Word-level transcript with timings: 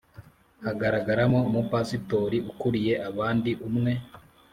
hagaragaramo 0.65 1.39
Umupasitori 1.49 2.37
ukuriye 2.51 2.93
abandi 3.09 3.51
umwe 3.67 3.91